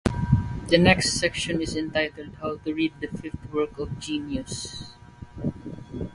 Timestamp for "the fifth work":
2.99-3.77